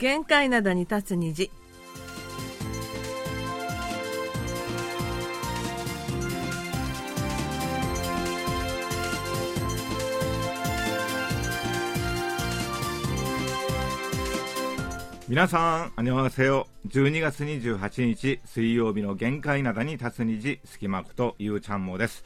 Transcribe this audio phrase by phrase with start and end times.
[0.00, 1.50] 限界などに立つ虹
[15.28, 16.66] 皆さん、あにわせよ。
[16.88, 22.24] 12月28日水曜日の限界などに立つ虹、隙間ことゆうちゃんもです。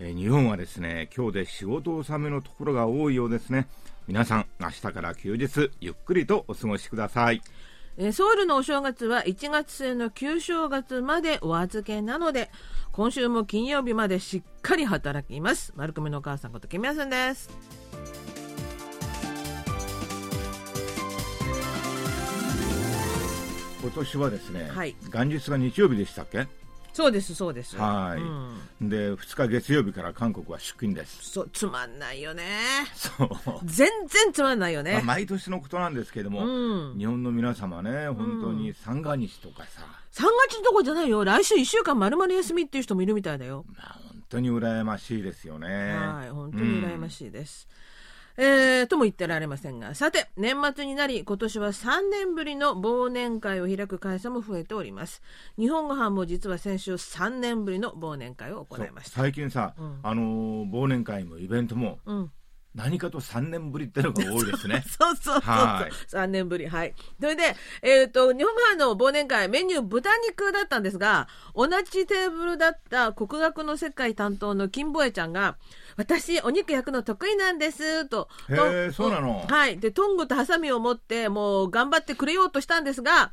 [0.00, 3.68] えー、日本はですね、今日で仕事納めのところが多いようですね。
[4.06, 7.42] 皆さん、明日から休日、ゆっくりとお過ごしください。
[7.96, 12.50] えー、ソウルのお正月は1月末の旧正月までお預けなので、
[12.92, 15.72] 今週も金曜日までしっかり働きます。
[15.74, 17.50] 丸組のお母さんことキミヤさんです。
[23.82, 26.46] 今年はですね、はい、元日が日曜日でしたっけ？
[26.96, 27.76] そうですそうです。
[27.76, 28.22] はい、
[28.80, 31.30] うん、で2日月曜日から韓国は出勤です。
[31.30, 32.42] そうつまんないよね。
[32.94, 33.28] そう。
[33.66, 41.22] 全然つまんないよね、まあ、毎年のことなんですけども、うん、日本の皆様ね本当に三が日とかさ、三が日どこじゃないよ。
[41.22, 43.66] 来週1週間まるまる休みっていう人もいるみたいだよ。
[43.76, 45.68] まあ本当に羨ましいですよね。
[45.68, 47.86] はい本当に羨ましいです、うん
[48.38, 55.22] えー、とも言ってられませんが、さて、年末になり、今年は3年ぶりの忘年会を開く会社も増えております。
[55.58, 59.20] 日本語版も実は先週3年ぶりの忘年会を行いました。
[59.20, 62.30] 最近さ、うん、あのー、忘年会もイベントも、うん
[62.76, 64.84] 何かと3年ぶりってのが多いですね。
[65.00, 65.42] そうそうそうそう。
[65.42, 66.68] はい、3年ぶり。
[66.68, 66.94] はい。
[67.18, 75.56] それで、えっ、ー、と、日本版の忘年会、メニュー豚肉だったんですが、同じテーブルだった国学の世界担当の金坊江ちゃんが、
[75.96, 78.28] 私、お肉焼くの得意なんです、と。
[78.50, 79.78] へそうなのはい。
[79.78, 83.32] で、トングとハサミを持って、もう頑張ってくれようとしたんですが、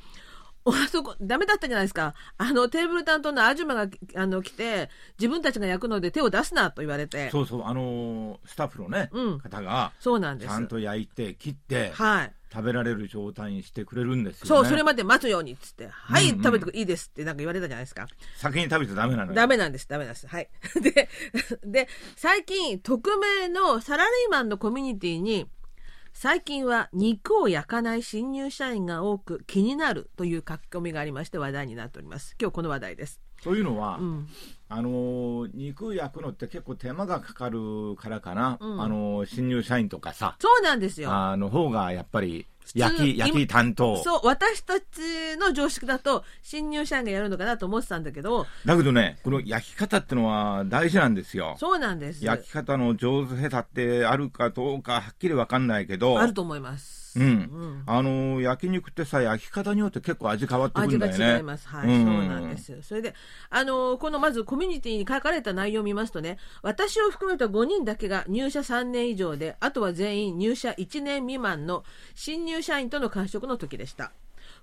[0.66, 2.14] あそこ、ダメだったじゃないですか。
[2.38, 7.30] あの、テーブル担当のアジュマが、あの、来て、自分たちが焼くので手を出すなと言われて。
[7.32, 10.50] そうそう、あのー、スタッフのね、うん、方が、そうなんです。
[10.50, 12.34] ちゃんと焼いて、切って、はい。
[12.54, 18.06] 食べられる状態にしてくれるんですよ、ね、そう、それまで待つようにっつって、はい、うんうん、食べていいですってなんか言われたじゃないですか。
[18.38, 20.28] 先に食べちゃダメなのダメなんです、ダメなんです。
[20.28, 20.48] はい。
[20.80, 21.10] で、
[21.66, 25.48] で、最近、匿名のサラリーマンのコミュニティに、
[26.14, 32.36] 最近は肉を焼かない新入社員が多く気になるという書き込みがありまして話題になっております。
[32.40, 33.20] 今日この話題です。
[33.44, 34.28] というのは、うん、
[34.70, 44.02] あの肉焼くのって結構手間がかかるからかな、うん、あの新入社員とかさそうなんですよあの方がやっぱり焼き、焼き担当。
[44.04, 48.48] そう、私たちの常識だと、新入社員がやるのかなと思ってたんだけど。
[48.66, 51.56] だけどね、この焼き方ってのは大事なんですよ。
[51.60, 52.26] そうなんです。
[52.26, 56.20] 焼き方の上手下手ってあるかどうかはっきりわかんないけど。
[56.20, 57.04] あると思います。
[57.16, 61.16] うん、うん、あの焼肉ってさ焼き方によって結構味変わってくるんだよね。
[61.16, 61.68] 味が違います。
[61.68, 63.14] はい、うん、そうなんですそれで
[63.50, 71.84] あのこのまずコミュニティに書かれた内容を見ますとね、私を含めた5人だけが入社3年以上で、あとは全員入社1年未満の
[72.14, 74.12] 新入社員との会食の時でした。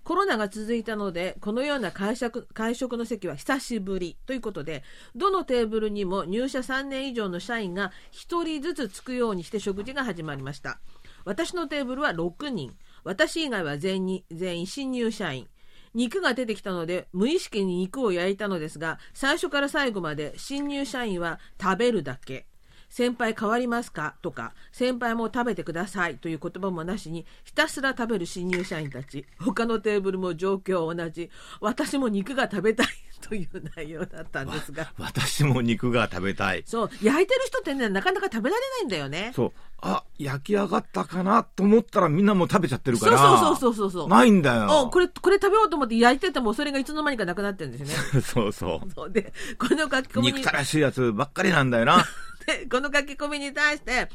[0.05, 4.84] コロナが続いたので、このような会食会食の席は久しぶりということで、
[5.17, 10.78] どのテーブルにも入社3年以上の社員が1人ずつつくようにして食事が始まりました。
[11.25, 12.77] 私のテーブルは6人。
[13.03, 15.49] 私以外は全員全員新入社員。
[15.95, 22.47] 肉が出てきたので無意識に肉を焼いたのですが最初から最後まで新入社員は食べるだけ。
[22.93, 24.17] 先輩変わりますか？
[24.21, 26.17] とか先輩も食べてください。
[26.17, 29.27] という言葉もなしにひたすら食べる新入社員たち。
[29.39, 31.31] 他のテーブルも状況同じ。
[31.61, 32.87] 私も肉が食べたい。
[33.28, 34.92] という内容だったんですが。
[34.98, 36.62] 私も肉が食べたい。
[36.66, 36.91] そう。
[37.03, 39.32] 焼いてる人ってねなかなか食べられないんだよね。
[39.34, 39.53] そう。
[39.82, 44.91] あ焼き上がったかなと思ったらみんなも食べちゃってるからそうそうそうそうないんだよ。
[44.92, 48.20] これこれ食べようと思って焼いててもそれがいつの間にかなくなってるんですよね。
[48.20, 48.91] そうそう。
[48.91, 52.04] そうでこの書き込みに憎たらしいやつばっかりなんだよな。
[52.47, 54.09] でこの書き込みに対して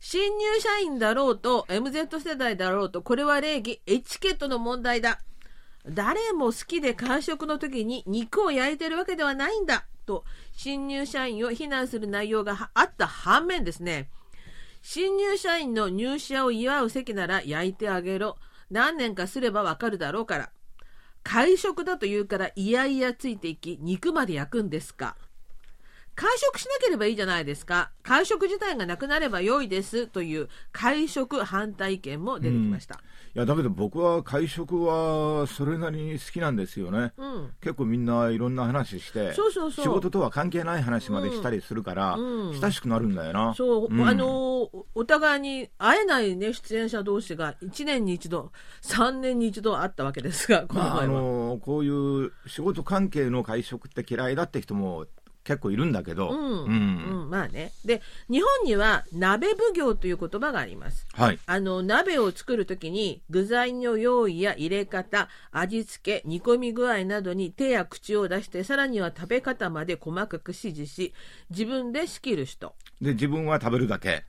[0.00, 5.20] 新入社員だろうと MZ 世代だろうとこれは礼儀エチケットの問題だ
[5.86, 14.08] 誰も好きで会食の時に肉を焼いてるわけではないんだと新入社員を非難する内容があった反面ですね。
[14.82, 18.36] 新入社員の入社を祝う席なら焼いてあげろ。
[18.70, 20.50] 何年かすればわかるだろうから。
[21.22, 25.16] 会食だと言うからいやいやついていき肉まで焼くんですか。
[26.14, 27.90] 会食しなければいいじゃないですか。
[28.02, 32.96] 会食自体がなくなれば良いですという会食反対意見も出てきました。
[32.96, 33.02] うん。
[33.36, 43.52] いやだけど僕は会食はそれなりに好きなんですよね、うん、結構みんないろんな話して仕事とは関係ない話までしたりするから、うん、親しくなるんだよな。
[43.56, 48.52] そう、うん、あのお互いに会えないね出演者同士が1年に一度
[48.82, 55.06] 3年に一度会ったわけですがこの、まあ、あのこういう仕事関係の会食って嫌いだって人も
[55.44, 57.72] 結構いるんだけど、うん、うんうんまあね。
[57.84, 58.00] で、
[58.30, 61.06] 日本には鍋奉行という言葉があります。
[61.12, 61.38] はい。
[61.44, 71.14] あの、鍋を作るときに具材の用意や入れ方、味付け、煮込み具合などに手や口を出して、さらには食べ方まで細かく指示し、
[71.50, 72.74] 自分で仕切る人。
[73.02, 74.24] で、自分は食べるだけ。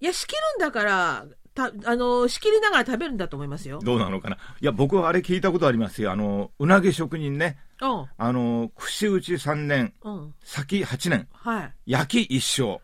[0.00, 3.80] いや、仕切るんだから、たあの、仕切りながら食べるんだと思いますよ。
[3.82, 4.38] どうなのかな。
[4.60, 6.12] いや、僕はあれ聞いたことありますよ。
[6.12, 7.58] あの、うなぎ職人ね。
[7.80, 8.06] うん。
[8.16, 10.34] あの、串打ち3年、うん。
[10.42, 11.74] 先8年、はい。
[11.86, 12.80] 焼き一生。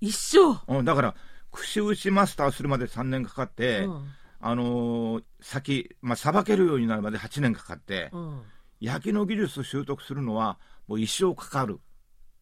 [0.00, 0.60] 一生。
[0.68, 1.14] うん、だから、
[1.52, 4.08] 串打ちマスターするまで3年かかって、うん。
[4.42, 8.42] あのー先、まあ、さばけるようになるまで8年かかって、うん。
[8.80, 10.58] 焼きの技術を習得するのは、
[10.88, 11.80] もう一生かかる。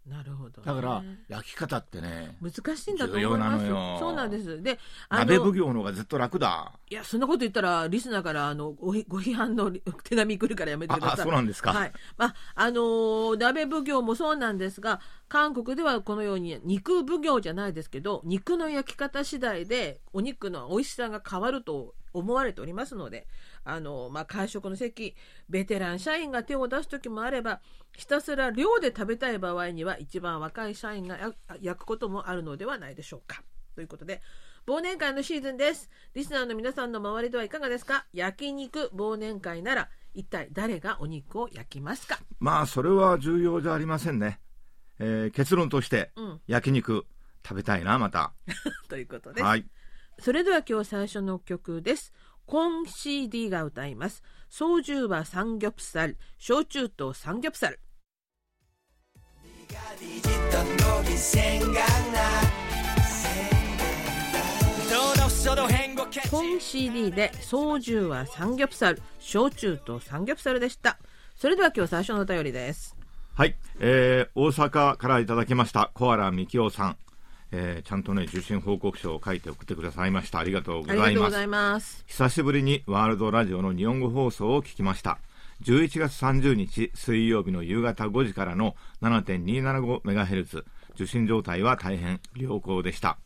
[0.09, 0.67] なるほど、ね。
[0.67, 3.65] だから、焼き方ってね、難しいんだと思います。
[3.65, 4.63] 重要なのよそうなんです。
[4.63, 4.79] で、
[5.09, 6.73] あ鍋奉の、行の方がずっと楽だ。
[6.89, 11.21] いや、そんなこと言ったら、リスナーから、あの、ごひご批判の手紙来るからやめてくだあ、さい。
[11.21, 11.73] あそうなんですか。
[11.73, 11.93] はい。
[12.17, 23.27] まあ、あのー鍋奉行もそうなんですが、韓国ではこのように肉奉行じゃないですけど、肉の焼き方次第でお肉の美味しさが変わると思われておりますので、
[23.65, 25.15] あのーまあ、会食の席、
[25.49, 27.61] ベテラン社員が手を出す時もあれば、
[27.97, 33.43] ひたすら量で食べたい場合には、一番若い社員がや焼くこともあるのではないでしょうか。
[33.75, 34.23] ということで、
[34.67, 35.89] 忘年会のシーズンです。
[36.15, 38.07] リスナーの皆さんの周りではいかがですか？
[38.13, 42.19] 焼肉忘年会なら、一体誰がお肉を焼きますか？
[42.41, 44.41] まあ、それは重要じゃありませんね。
[44.99, 47.07] えー結論として、うん焼肉
[47.47, 48.33] 食べたいな、また。
[48.89, 49.45] ということです。
[49.45, 49.65] はい。
[50.21, 52.13] それでは今日最初の曲です。
[52.49, 54.23] コンシーディが歌います。
[54.49, 57.79] ソジはサンギョプサル、焼酎とサンギョプサル。
[66.31, 70.99] コン CD で「総重はサンギョプサル」「焼酎とサンギョプサル」でした。
[71.37, 72.97] それでは今日最初のお便りです。
[73.35, 76.97] はい、えー、大阪からいただきましたコアラミキオさん。
[77.51, 80.39] えーちゃんとね、受信報告書を書いて送ってくださいました。
[80.39, 81.17] ありがとうござい
[81.47, 82.05] ます。
[82.07, 85.19] 久しぶりにワールドラジオの日本語放送を聞きました。
[85.63, 90.65] 11月30日水曜日の夕方5時からの 7.275MHz
[90.95, 93.19] 受信状態は大変良好でした。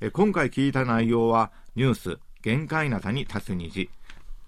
[0.00, 3.90] え今回聞いた内容はニュース限界なたに立つ虹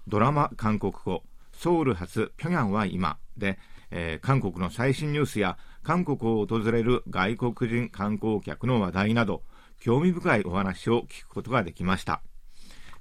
[0.07, 1.23] ドラマ韓国語
[1.53, 3.59] ソウル発平壌は今で、
[3.91, 9.43] えー韓国の最新ニュースや韓国を訪れる外国人観光客の話題など
[9.79, 12.21] 興味深いお話を聞くことができました。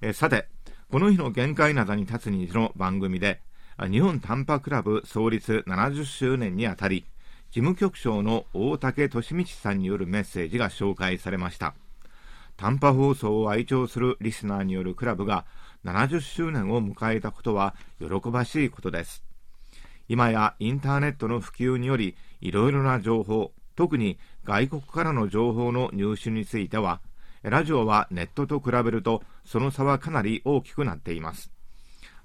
[0.00, 0.48] えさて、
[0.90, 3.42] この日の限界などに立つ虹の番組で、
[3.90, 7.04] 日本短波クラブ創立70周年にあたり、
[7.50, 11.74] 事務局長の大竹利道さんによるメッセージが紹介されました。
[12.56, 15.46] 短波放送を愛聴するリスナーによるクラブが
[15.84, 19.24] 70周年を迎えたことは喜ばしいことです。
[20.08, 27.00] 今やインターネットの普及により、いろいろな情報、特に外国からの情報の入手については、
[27.42, 31.50] ラジオはネットと比べるとその差はかなり大きくなっています。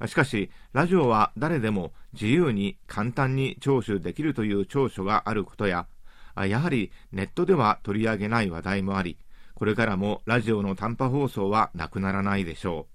[0.08, 5.88] しかし、ラジオは誰でも自由に簡単に聴取できるという長所があることや、
[6.36, 9.18] やはりネットでは取り上げない話題もあり、
[9.54, 12.88] これからもラジオの短波放送はなくならないでしょ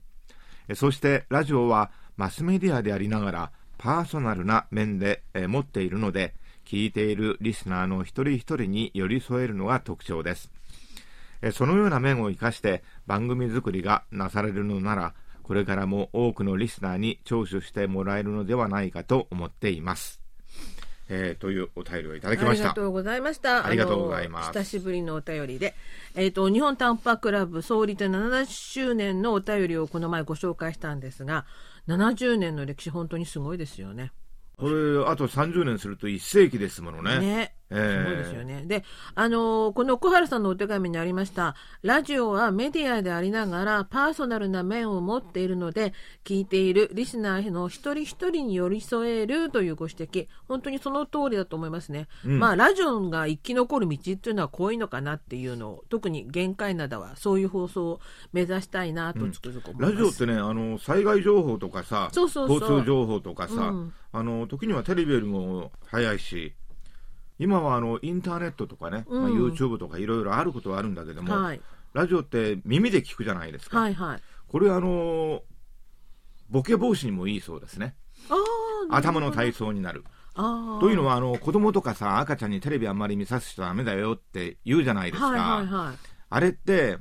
[0.68, 0.74] う。
[0.74, 6.34] そしてラジオはマスメディアでありながらパーソナルな面で持っているので、
[6.70, 10.52] 聞いているリスナーの一人一人に寄り添えるのが特徴です。
[11.42, 20.20] えそのような面を生かして番組作りがなされるのなら、これからも多くのリスナーに聴取してもらえるのではないかと思っています。
[21.08, 22.74] えーというお便りをいただきましたありが。
[22.74, 23.66] とうございました。
[23.66, 25.74] ありがとうございます久しぶりのお便りで、
[26.14, 31.46] えっ、と、日本短波クラブ創立70周年のお便りをこの前ご紹介したんですが、
[31.88, 34.12] 70年の歴史本当にすごいですよね。
[34.60, 37.18] これ、あと30年すると1世紀ですものね。
[37.18, 37.54] ね。
[37.70, 38.64] えーすごいですよね。
[38.66, 38.84] で、
[39.14, 45.92] あのーこの小原さんのお手紙にありました、ラジオはメディアでありながらパーソナルな面を持っているので、
[46.24, 52.08] 聞いているリスナーの一人一人に寄り添えるというご指摘、本当にその通りだと思いますね。
[52.24, 58.00] まあ、ラジオが生き残る道っていうのはこういうのかなっていうのを、特に限界灘はそういう放送を
[58.32, 59.92] 目指したいなとつくづく思います。
[59.92, 66.52] ラジオってね、あの災害情報とかさ、そうそうそう交通情報とかさ、うんあの時にはテレビよりも早いし、
[67.40, 71.60] 今はあのインターネットとかね、まあ、うん YouTube とかいろいろあることはあるんだけども、はい。
[71.94, 73.80] ラジオって耳で聞くじゃないですか。
[73.80, 74.20] はいはい。
[74.46, 75.42] これあの
[76.50, 77.94] ボケ防止にもいいそうですね。
[78.28, 78.34] あ
[78.90, 80.04] あ、頭の体操になる。
[80.34, 80.80] ああ。
[80.80, 85.30] というのはあの子供とかさ赤ちゃんにテレビあんまり見させちゃダメだよって言うじゃないですか。
[85.30, 85.96] はいはいはい。
[86.28, 86.98] あれって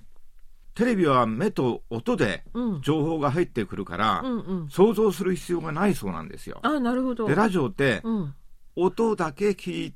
[0.74, 2.82] テレビは目と音でうん。
[2.82, 4.70] 情報が入ってくるから、うんうん。
[4.70, 6.60] 想像する必要がないそうなんですよ。
[6.64, 7.28] あなるほど。
[7.28, 8.34] でラジオってうん。
[8.78, 9.94] 音だけ聞い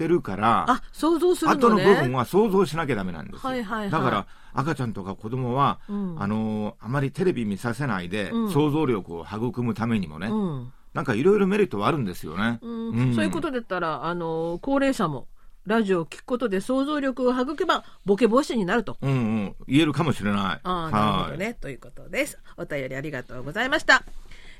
[0.00, 3.40] ってるから、あ想像する後のねの部分は想像しなきゃダメなんですよ。
[3.50, 12.58] はいはいはいだから、赤ちゃんとか子供は、うんあのーあまりテレビ見させないで、うん想像力を育むためにもね、うんなんかいろいろメリットはあるんですよね。
[12.62, 15.28] うんうんそういうことだったらあの高齢者も
[15.66, 18.96] ラジオを聞くことで想像力を育けばボケ防止になると。
[19.02, 20.40] うんうん、言えるかもしれない。
[20.40, 21.54] ああ、なるほどね。
[21.54, 22.38] ということです。
[22.56, 24.02] お便りありがとうございました。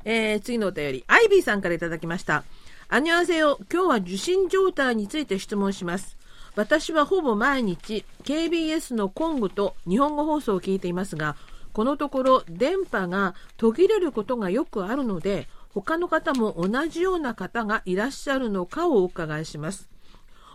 [0.05, 2.45] えー次のお便り、アイビーさんからいただきました。
[2.93, 6.17] アニュアセヨ、今日は受信状態について質問します。
[6.57, 11.37] 私はほぼ毎日 KBS のコングと日本語放送を聞いていますが、
[11.73, 19.89] このところ電波が途切れることがよくあるので、他の方も同じような方がいらっしゃるのかをお伺いします。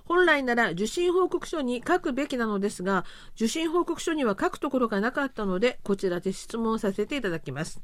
[0.03, 7.79] 本来なら受信報告書に書くべきなのですが、受信報告書には書くところがなかったので、こちらで質問させていただきます。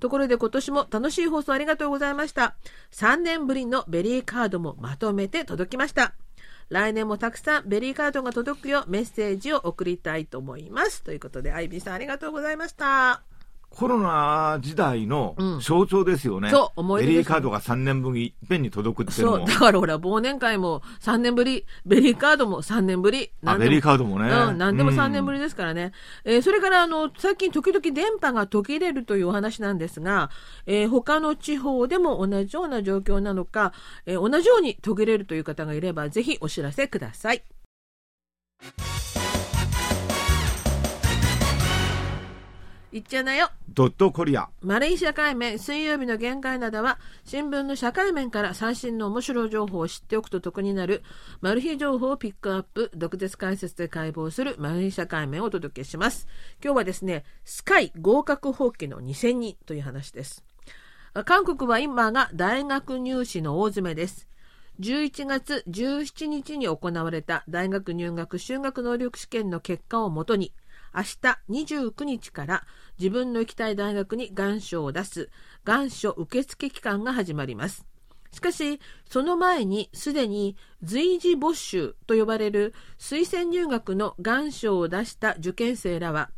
[0.00, 2.56] ところで今年も楽しい放送ありがとうございました。
[2.92, 6.14] 3年ぶりのベリーカードもまとめて届きました。
[6.68, 11.02] 来年もたくさんベリーカードが届くようメッセージを送りたいと思います。
[11.02, 13.29] ということで、アイビーさんありがとうございました。
[13.70, 16.50] コロナ時代のうん象徴ですよね。
[16.50, 19.54] そう思い出ですベリーカードが3年分いっぺんに届くっていうのそう、もだ。
[19.54, 23.30] からほら、忘年会も3年ぶり、ベリーカードも3年ぶり。
[23.44, 24.28] あ、ベリーカードもね。
[24.28, 25.40] うん、何でも3年ぶりで。
[25.44, 25.92] ですからね。
[26.24, 30.30] えーそれから、あの、最近時々電波が途切れるというお話なんですが、
[30.66, 33.72] えー他の地方でも同じような状況なのか、
[34.04, 37.42] えー同じように途切れるという方がいれば、ぜひお知らせください。
[42.92, 43.50] いっちゃなよ。
[43.72, 44.48] ドットコリア。
[44.62, 51.04] マレー社会面水曜日の限界などは新聞の社会面から最新の面白い情報を知っておくと得になる
[51.40, 56.26] マル秘情報をピックアップ毒舌解説で解剖するマル秘社会面をお届けします
[56.62, 60.44] 今日はですねスカイ合格放棄の2000人という話です
[61.24, 64.26] 韓国は今が大学入試の大詰めです
[64.80, 70.52] 11月17日に行われた大学入学修学能力試験の結果をもとに
[70.94, 72.66] 明日29日から
[72.98, 75.30] 自分の行きたい大学に願書を出す
[75.64, 77.86] 願書受付期間が始まります。
[78.32, 86.30] しかし、その前にすでに随時募集と呼ばれる推薦入学の願書を出した受験生らは、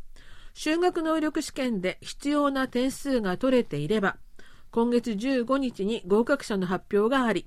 [0.54, 4.16] 修学能力試験で必要な点数が取れていれば、
[4.70, 7.46] 今月15日に合格者の発表があり、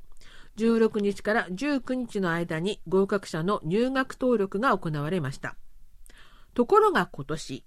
[0.57, 5.55] 16日から19日の間に合格者の入学登録が行われました。
[6.55, 7.63] ところが今年、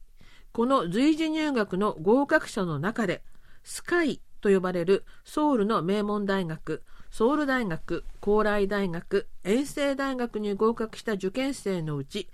[0.52, 3.22] この随時入学の合格者の中で、
[3.62, 12.30] スカイと呼ばれるソウルの名門大学、ソウル大学、高麗大学、遠征大学に合格した受験生のうち、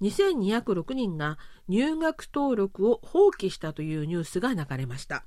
[0.00, 1.38] 2206人が
[1.68, 5.24] 入学登録を放棄したというニュースが流れました。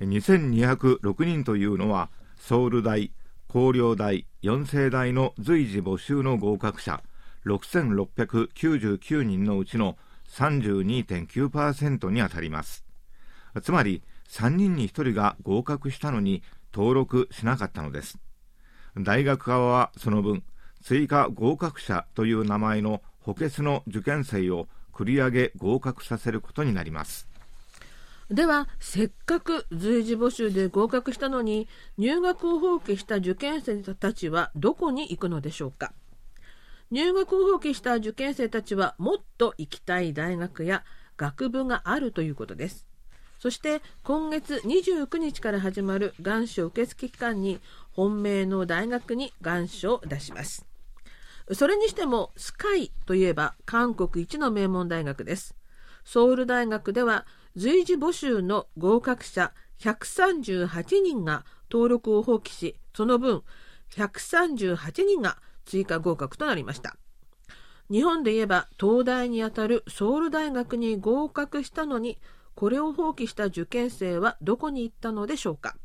[0.00, 3.12] 2206人というのは、ソウル大、
[3.48, 7.02] 高陵大、四世大の随時募集の合格者、
[7.44, 9.98] 6699人のうちの
[10.34, 12.84] 32.9%にあたります。
[13.62, 16.42] つまり、3人に1人が合格したのに
[16.74, 18.18] 登録しなかったのです。
[18.96, 20.42] 大学側はその分、
[20.82, 27.28] 追加合格者という名前の補欠の受験生を繰り上げ合格させることになります。
[28.30, 35.92] ではせっかく随時募集で合格したのに入学を放棄した受験生たちはどこに行くのでしょうか？
[36.94, 40.84] 入学を放棄した受験生たちはもっと行きたい大学や
[41.16, 42.86] 学部があるということです。
[43.40, 47.58] そして今月29日から始まる願書受付期間に
[47.90, 50.66] 本命の大学に願書を出します。
[51.50, 55.56] それにしてもスカイといえば韓国一の名門大学です。
[56.04, 63.42] ソウル大学では随時募集の合格者138人が登録を放棄しその分
[63.96, 66.96] 138人が追加合格となりました
[67.90, 72.18] 日本で言えば東大にあたるソウル大学に合格したのに
[72.54, 75.76] これを放棄した受験生はどこに行ったのでしょうか？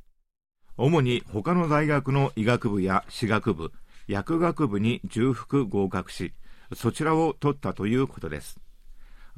[0.77, 3.73] 主に他の大学の医学部や歯学部、
[4.07, 6.33] 薬学部に重複合格し、
[6.73, 8.59] そちらを取ったということです。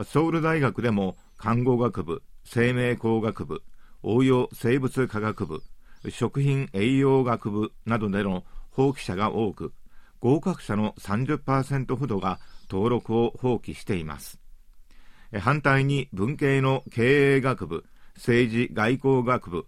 [0.04, 3.64] ソウル大学でも看護学部、生命工学部、
[4.04, 5.64] 応用生物科学部、
[6.10, 9.74] 食品栄養学部などでの放棄者が多く、
[10.22, 14.40] 合格者の30%ほどが登録を放棄しています。
[15.40, 17.84] 反対に文系の経営学部、
[18.16, 19.66] 政治外交学部、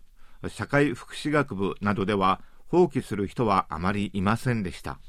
[0.48, 5.00] 社会福祉学部などでは放棄する人はあまりいませんでした。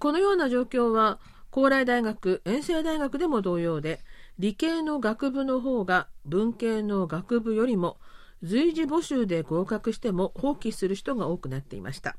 [0.00, 1.18] このような状況は
[1.50, 4.00] 高麗大学遠征大学でも同様で
[4.38, 7.96] 理系の学部の方が文系の学部よりも
[8.42, 12.16] 随時募集で合格しても放棄する人が多くなっていました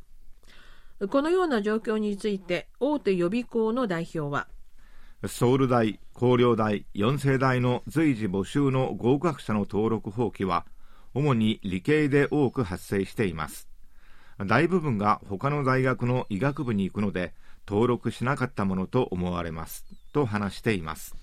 [1.08, 4.48] このような状況について大手予備校の代表は
[5.28, 10.66] ソウル大、広陵大、4世代の随時募集の合格者の登録放棄は
[11.14, 13.68] 主に理系で多く発生しています。
[14.46, 17.34] 大部分が他の大学の医学部に行くので
[17.68, 19.86] 登録しなかったものと思われます。
[20.14, 21.16] と話しています。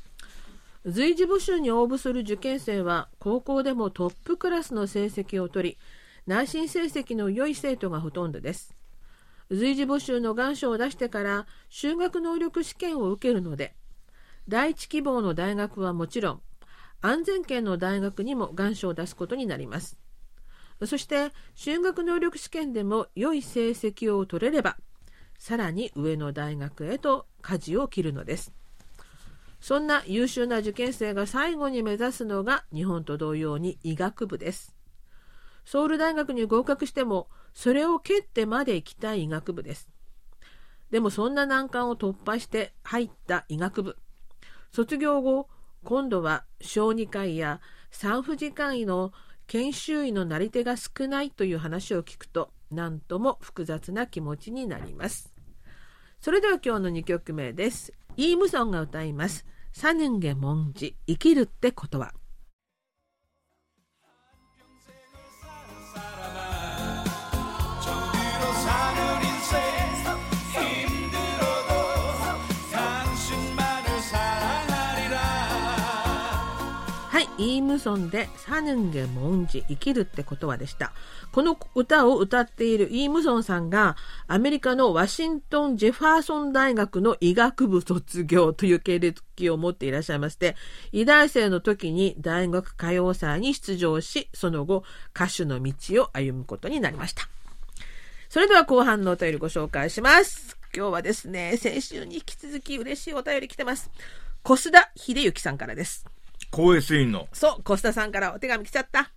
[0.85, 5.79] 随時募集に応募する受験生は高校でもトップクラスの成績を取り
[6.27, 8.77] 内申成績の良い生徒がほとんどです
[9.51, 13.75] 随時募集の願書を出してから修学能力試験を受けるので
[14.49, 16.41] 第一希望の大学はもちろん
[17.01, 19.99] 安全圏の大学にも願書を出すことになります。
[20.85, 24.77] そして修学能力試験でも良い成績を取れれば
[25.39, 28.53] さらに上の大学へと舵を切るのです。
[29.61, 34.75] そんな優秀な受験生が最後に目指すのが日本と同様に医学部です。
[35.65, 39.89] ソウル大学に合格してもそれを蹴ってまで行きたい医学部です。
[40.91, 43.97] でもそんな難関を突破して入った医学部。
[44.71, 45.49] 卒業後
[45.83, 49.11] 今度は小児科医や産婦人科医の
[49.47, 55.33] 研修医のなり手が少ないという話を聞くと何とも複雑な気持ちになります。
[56.21, 57.95] それでは今日の2曲目です。
[58.19, 59.47] イームソンが歌います。
[59.73, 62.13] サヌンゲモンジ生きるってことは。
[77.17, 80.93] はい、イームソンでサヌンゲモンジ生きるってことはでした。
[81.33, 83.97] この歌を歌っているイームソンさんが
[84.27, 90.57] アメリカのワシントン・ジェファーソン大学の医学部卒業という経歴を持っていらっしゃいまして、
[90.93, 97.31] 医大生の時に大学歌謡祭に出場し、その後歌手の道を歩むことになりました。
[98.29, 100.59] それでは後半のお便りご紹介します。
[100.77, 103.91] 今日はですね、先週に引き続き嬉しいお便り来てます。
[104.43, 106.05] 小須田秀幸さんからです。
[106.57, 109.13] 高越院のそう、コスタさんからお手紙来ちゃった。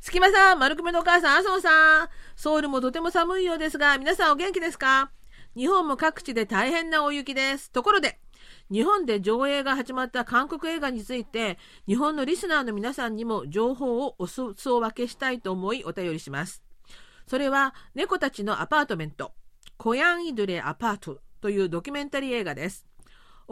[0.00, 2.08] すきまさん、丸組のお母さん、麻生さん。
[2.36, 5.10] ソウルもとても寒いようですが、皆さんお元気ですか？
[5.56, 7.72] 日本も各地で大変な大雪です。
[7.72, 8.20] ところで、
[8.70, 16.62] 日本で上映が始まった韓国映画について、日本のリスナーの皆さんにも情報をお裾分けしたいと思いお便りします。
[17.26, 19.32] それは、猫たちのアパートメント、
[19.76, 22.86] コヤンイドレアパートというドキュメンタリー映画です。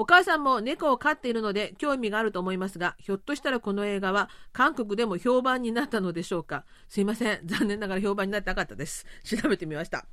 [0.01, 6.65] お母さんも猫を飼っているので興味があると思いますが、ひょっとしたらこの映画は韓国でも評判になったのでしょうか？
[6.89, 7.41] すいません。
[7.45, 9.07] 残念ながら評判になってなかったです。
[9.25, 10.07] 調べてみました。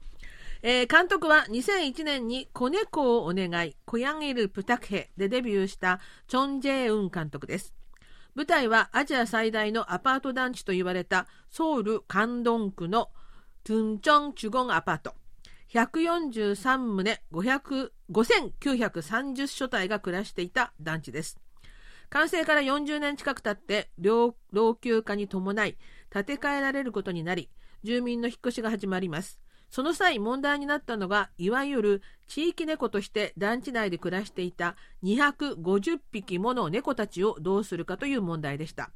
[0.64, 7.76] えー監督は2001年に子猫をお願い、コヤンイル・プタクヘでデビューしたチョン・ジェウン監督です。
[8.34, 13.12] 舞台はアジア最大のアパート団地と言われたソウル・カンドン区の
[13.64, 15.14] トゥンチョン・チュゴンアパート。
[15.76, 21.38] 143棟5930所帯が暮らしていた団地です。
[22.10, 25.76] 完成から40年近く経って老老朽化に伴い
[26.10, 27.50] 建て替えられることになり
[27.84, 29.42] 住民の引っ越しが始まります。
[29.70, 38.92] その際問題になったのがいわゆる地域猫として団地内で暮らしていた250匹もの猫たちをどうするかという問題でした。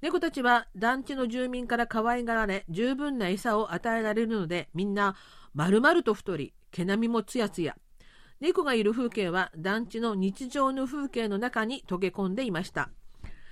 [0.00, 5.14] 猫たちは団地の住民から可愛がられ十分な餌を与えられるのでみんな
[5.54, 7.76] 丸々と太り毛並みもつやつや
[8.40, 12.88] 猫がいる風景は団地の日常の風景の中に溶け込んでいました。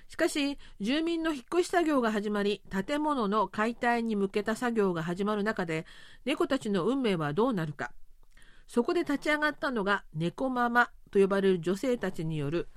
[0.09, 5.85] しかし住民の引っ越し作業が始まり建物の解体に向けた作業が始まる中で
[6.25, 7.93] 猫たちの運命はどうなるか。
[8.67, 12.69] そこで立ち上がったのが猫ママと呼ばれる女性たちによる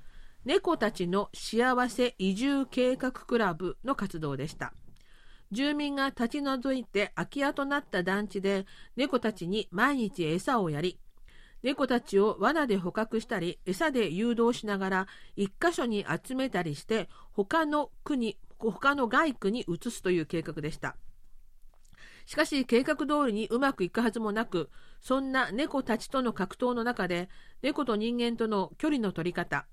[0.43, 4.73] 猫たちの幸せ移住計画クラブの活動でした。
[5.52, 10.98] 住民が立ち退いて空き家となった団地で猫たちに毎日餌をやり
[11.64, 20.96] 猫たちを罠で捕獲したり餌で誘導しながら一箇所に集めたりして他の区に他の外区に移すという計画でした。
[22.26, 24.70] しかし計画通りにうまくいくはずもなく
[25.02, 27.30] そんな猫たちとの格闘の中で
[27.62, 29.66] 猫と人間との距離の取り方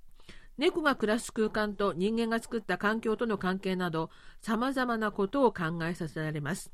[0.59, 4.11] 猫が暮らす空間と人間が作った環境との関係など
[4.43, 6.73] さまざまなことを考えさせられます。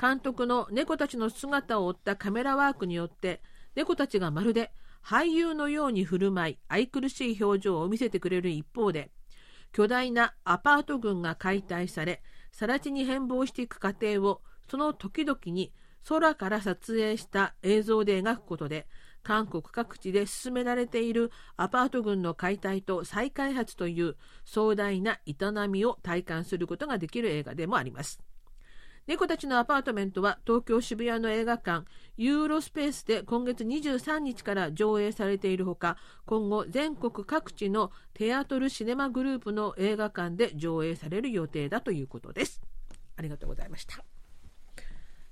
[0.00, 3.42] 監督の猫たちの姿を追ったカメラワークによって
[3.74, 4.72] 猫たちがまるで
[5.02, 9.10] 俳優のように振る舞い愛くるしい表情を見せてくれる一方で
[9.72, 12.22] 巨大なアパート群が解体され
[12.52, 15.72] 更地に変貌していく過程をその時々に
[16.08, 18.86] 空から撮影した映像で描くことで
[19.26, 25.34] 韓国各地で進められているアパート群の解体と再開発という壮大な営
[25.68, 28.20] みを体感することができる映画でもあります。
[29.08, 42.60] 猫たちのアパートメントは東京渋谷の映画館ユーロスペースで今月23日から上映されているほか今後全国各地のテアトルシネマグループの映画館で上映される予定だということです
[43.16, 44.04] ありがとうございました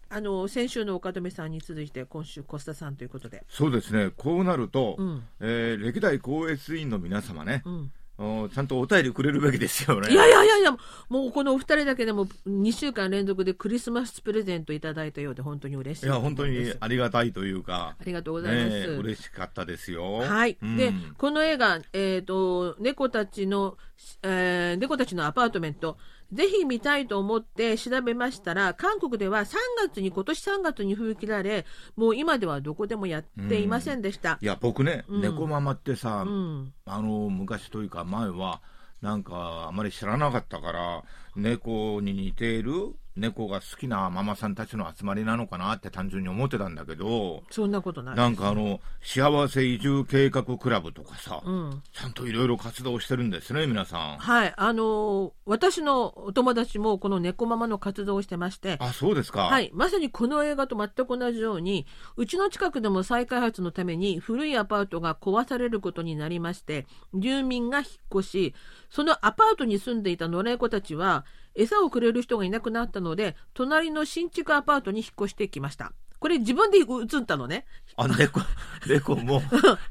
[0.09, 3.45] あの先週の岡留さんに続いて今週コスタさんということで。
[3.49, 5.23] そうですね、こうなると、うん。
[5.41, 7.93] えー歴代高越員の皆様ね、うん。
[8.17, 10.13] おちゃんとお便りくれるべきですよね。
[10.13, 10.77] いやいやいやいや、
[11.09, 16.07] もうこのお二人だけでも2週間連続でクリスマスプレゼントいただいたようで本当に嬉しい。
[16.07, 18.71] いや本当にありがたいというか、ありがとうございます。
[18.71, 20.19] ねえ嬉しかったですよ。
[20.19, 20.77] はい、うん。
[20.77, 23.77] でこの映画、えーと「猫たちの、
[24.23, 25.99] えー猫たちのアパートメント」
[26.35, 29.55] ぜひ見たいと思って調べましたら韓国では3
[29.87, 31.65] 月に今年3月に封切られ
[31.97, 34.39] もう今ではどこでもやっていませんでした。
[34.43, 35.21] いや僕ね、うん。
[35.23, 36.73] 猫ママってさ、うん。
[36.85, 38.61] あの昔というか前は
[39.01, 41.05] なんかあまり知らなかったから
[41.37, 48.17] 猫に似ている猫が好きなママさんたちの集まりなのかなって単純に思ってたんだけどそんなことない。
[48.17, 51.83] なんかあの幸せ移住計画クラブとかさ、うん。
[51.93, 54.19] ちゃんといろいろ活動してるんですね皆さん。
[54.19, 59.43] はい、あのー私のお友達もこの猫ママの活動をしてまして、あそうですか。
[59.43, 67.89] はい、まさにこの映画と全く同じようにうちの近くでも再開発のために古いアパートが壊されることになりまして住民が引っ
[68.21, 68.55] 越し
[68.91, 75.93] そのアパートに住んでいた野良猫たちは餌をくれる人がいなくなったので隣の新築アパートに引っ越してきました。
[76.19, 76.83] これ自分で移
[77.21, 77.67] ったのね。
[77.97, 78.41] あ猫
[78.89, 79.43] 猫も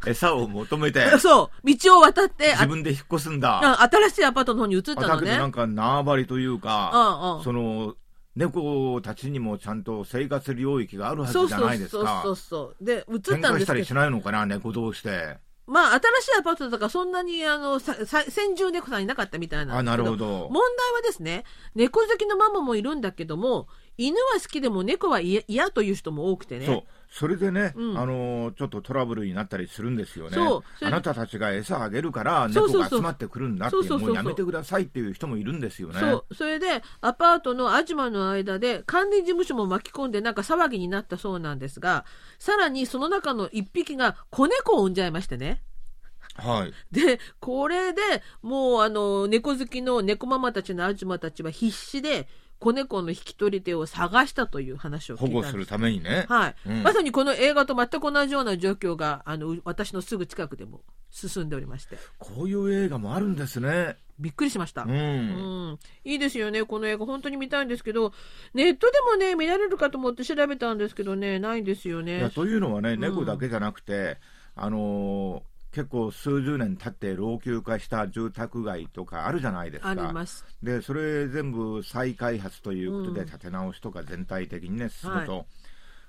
[0.05, 1.05] 餌を求めて。
[1.19, 1.73] そう。
[1.75, 3.59] 道を渡ってあ自分で引っ越すんだ。
[3.63, 5.27] あ新しいアパートの方に移ったのね。
[5.27, 7.43] けどなんか縄張りというか、うんうん。
[7.43, 7.95] その
[8.35, 13.55] 猫たちにもちゃんと生活領域があるはそうそうずじゃないですそうかそうそうで移っ喧たんですけど。
[13.57, 20.03] 嘩したりしないのかな猫同士でまあ、新しいアパートだからそんなにあのささ先住猫さんいなかったみたいなんあですけど。
[20.03, 20.49] なるほど。
[20.49, 26.65] 問題はですね猫好きのママもいるんだけども犬は好きでも猫は嫌嫌という人も多くてね。
[26.65, 26.83] そう
[27.15, 27.97] それでね、うん。
[27.99, 30.37] あのーちょっとトラブルになったりするんですよね。
[30.81, 34.07] あなたたちが餌あげるから猫が集まってくるんだっていうそうそうそうそう。
[34.07, 35.99] もうやめてくださいっていう人もいるんですよね。
[35.99, 36.33] そう。
[36.33, 42.03] それでアパートのアジマの間で管理事務所も巻き込んでなんか騒ぎになったそうなんですが
[42.39, 45.61] さらにその中の一匹が子猫を産んじゃいましてね。
[46.35, 46.73] はい。
[46.91, 48.01] でこれで
[48.41, 52.27] もうあの猫好きの猫ママたちのアジマたちは必死で
[52.63, 55.51] 子猫の引き取り手を探したという話を聞保いたんです。
[55.51, 56.83] 護するためにね、はい、うん。
[56.83, 61.97] まさにこの映画と全く同じような状況があのう私のすぐ近くでも進んでおりまして。
[62.17, 63.97] こういう映画もあるんですね。
[64.19, 64.83] びっくりしました。
[64.83, 68.13] うん、うん、いいですよね、この映画、本当に見たいんですけど、
[68.53, 72.29] ネットでもね、見られるかと思って調べたんですけどね、ないんですよいやね。
[72.29, 72.99] というのはね、ん。
[72.99, 74.17] 猫だけじゃなくて、
[74.55, 79.89] あのー結構数十年経って老朽化した住宅街とかあるじゃないですか。
[79.89, 80.45] あります。
[80.61, 83.13] でそれ全部再開発ということうん。
[83.15, 85.45] で建て直しとか全体的にね進むと、は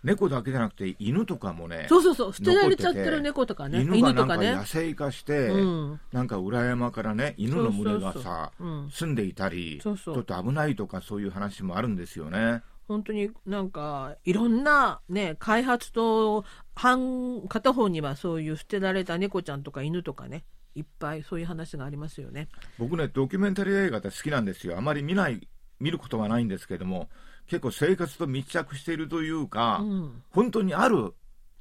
[0.04, 4.64] 猫だけじゃなくて犬とかもねそうそうそう、捨てられちゃってる猫とかね、犬がなんかとかね野。
[4.66, 6.00] 生化して、うん。
[6.12, 10.14] なんか裏山からね犬の群れがさ住んでいたりそうそう。
[10.16, 12.62] ちょっと危ないとかそういう話もあるんですよね。
[12.88, 16.44] 本当になんかいろんなね開発と
[16.74, 20.44] 半片方にはそういう捨てられた猫ちゃんとか犬とかね
[20.74, 22.48] いっぱいそういう話がありますよね。
[22.78, 24.76] 僕ねドキュメンタリー映画って好きなんですよ。
[24.76, 25.48] あまり見ない
[25.80, 27.08] 見ることはないんですけども
[27.46, 31.14] 結構生活と密着しているというか、うん、本当にある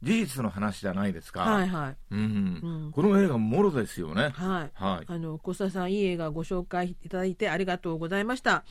[0.04, 1.96] 事実の話じゃないですか、はいはい。
[2.12, 2.20] うん。
[2.20, 2.92] うん。
[2.92, 4.34] この映画もろですよね。
[4.36, 4.72] はい。
[4.74, 5.06] はい。
[5.08, 8.66] あの小須田さんいい映画ご紹介いただいてありがとうございました。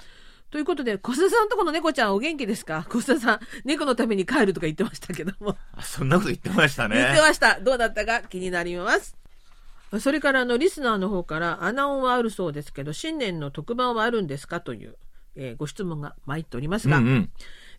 [0.53, 2.87] ということで小須田さんとこの猫ちゃんお元気ですか？
[2.91, 6.97] 小須田さん猫のために帰るとか言ってましたけども、あそんなこと言ってましたね。
[6.97, 7.59] 言ってました。
[7.59, 8.21] どうだったか？
[8.29, 9.17] 気になります。
[9.99, 14.61] それからあのリスナーの方からアナオンはあるそうですけど新年の特番はあるんですか？
[14.61, 14.97] という、
[15.37, 17.31] えーご質問が参っておりますが、うんうん。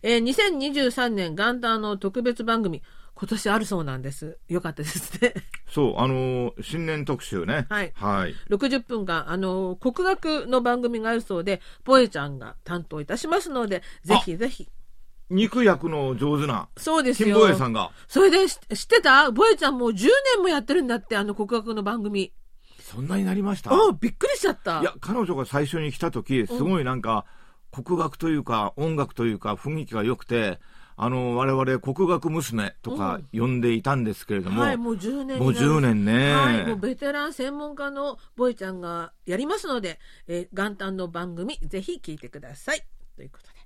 [0.02, 2.82] えー2023年元旦の特別番組
[3.16, 5.34] 今年あるそうなんですよかったですね
[5.70, 14.68] そうあのー新年特集ねはいはい60分間、あの、国学の番組があるそうで、ボエちゃんが担当いたしますので、ぜひぜひ。
[15.30, 17.38] 肉焼くの上手なそうです金よ。
[17.40, 19.30] 坊衛さんがそれでし知ってた？
[19.30, 19.94] ボエちゃんもう10
[20.36, 22.32] 年もやってるんだって、あの国学の番組。
[22.80, 23.72] そんなになりました？
[23.72, 24.80] あびっくりしちゃった。
[24.80, 27.24] いや彼女が最初に来た時すごいなんか、
[27.72, 30.60] 国学というか音楽というか雰囲気が良くて
[31.01, 42.83] あの我々国学娘とか呼んでいたんですけれども、はい、もう10年になるもう10年ね、はい、もうベテラン専門家のボエちゃんがやりますので、えー元旦の番組、ぜひ聞いてください。
[43.15, 43.59] ということで。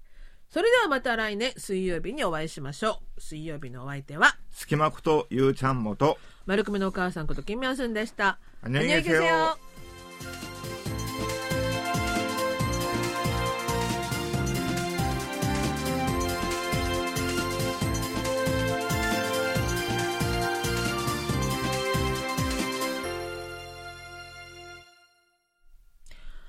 [0.50, 3.22] それではまた来年水曜日にお会いしましょう。
[3.22, 8.38] 水曜日のお相手は、隙間ことゆうちゃんもと丸組のお母さんこと金明んでした。
[8.64, 9.58] 안녕히 계세요